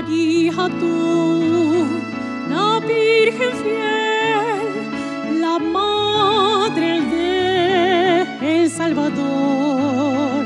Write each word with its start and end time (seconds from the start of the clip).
María 0.00 0.68
tú, 0.78 1.84
la 2.48 2.78
Virgen 2.78 3.52
fiel, 3.64 5.40
la 5.40 5.58
Madre 5.58 7.00
de 7.00 8.62
El 8.62 8.70
Salvador. 8.70 10.44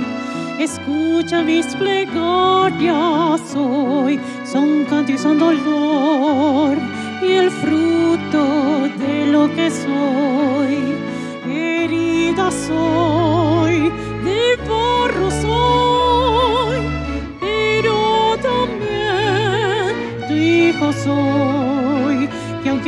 Escucha 0.58 1.42
mis 1.42 1.66
plegarias 1.76 3.42
hoy, 3.54 4.18
son 4.50 4.86
canto 4.86 5.12
y 5.12 5.18
son 5.18 5.38
dolor. 5.38 6.41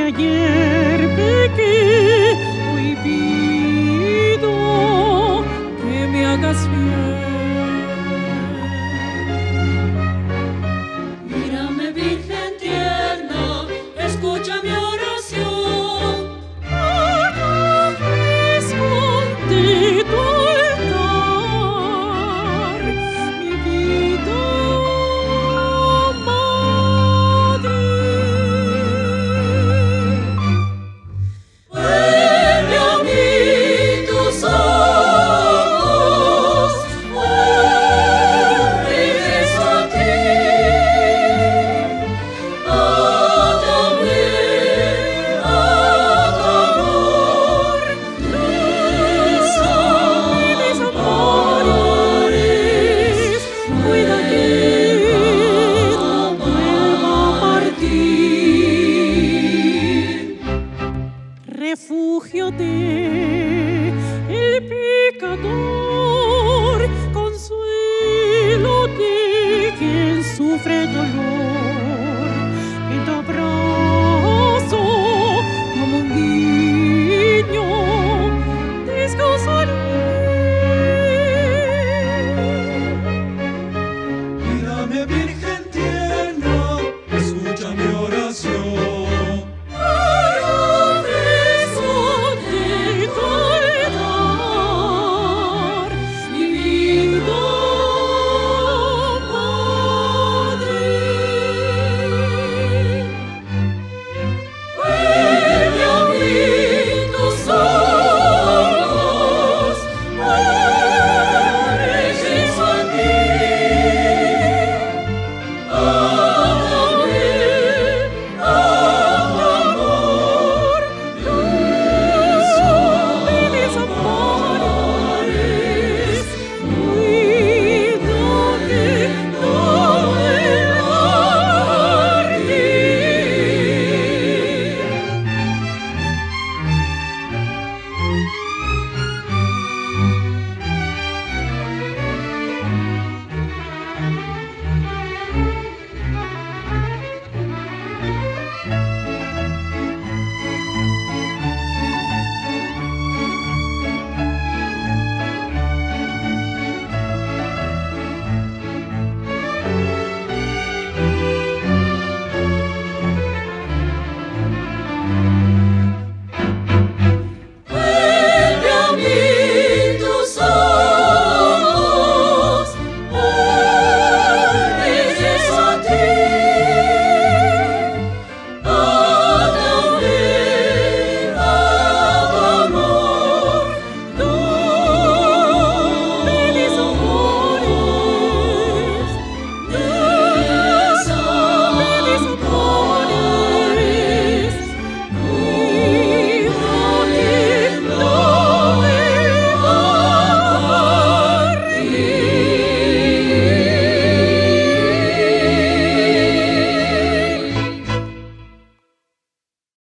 Ayer 0.05 1.01
pequé, 1.17 2.37
hoy 2.75 2.97
pido 3.03 4.53
que 5.81 6.07
me 6.09 6.27
hagas 6.27 6.69
bien. 6.71 7.34